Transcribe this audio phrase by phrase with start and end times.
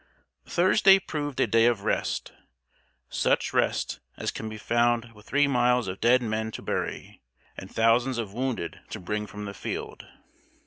[0.47, 2.33] Thursday proved a day of rest
[3.07, 7.21] such rest as can be found with three miles of dead men to bury,
[7.55, 10.07] and thousands of wounded to bring from the field.